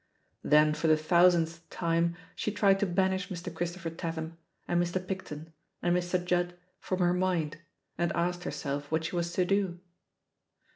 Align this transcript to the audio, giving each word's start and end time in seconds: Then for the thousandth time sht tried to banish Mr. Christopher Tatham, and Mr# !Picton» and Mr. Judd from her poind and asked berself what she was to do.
Then 0.43 0.73
for 0.73 0.87
the 0.87 0.97
thousandth 0.97 1.69
time 1.69 2.15
sht 2.35 2.55
tried 2.55 2.79
to 2.79 2.87
banish 2.87 3.29
Mr. 3.29 3.53
Christopher 3.53 3.91
Tatham, 3.91 4.35
and 4.67 4.81
Mr# 4.81 4.95
!Picton» 5.07 5.53
and 5.83 5.95
Mr. 5.95 6.25
Judd 6.25 6.57
from 6.79 7.01
her 7.01 7.13
poind 7.13 7.57
and 7.99 8.11
asked 8.13 8.43
berself 8.43 8.91
what 8.91 9.03
she 9.03 9.15
was 9.15 9.31
to 9.33 9.45
do. 9.45 9.79